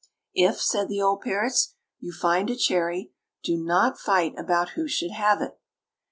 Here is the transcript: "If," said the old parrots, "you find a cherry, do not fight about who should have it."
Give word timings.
"If," 0.33 0.59
said 0.59 0.87
the 0.89 0.99
old 0.99 1.21
parrots, 1.21 1.75
"you 1.99 2.11
find 2.11 2.49
a 2.49 2.55
cherry, 2.55 3.11
do 3.43 3.55
not 3.55 3.99
fight 3.99 4.33
about 4.35 4.69
who 4.71 4.87
should 4.87 5.11
have 5.11 5.43
it." 5.43 5.59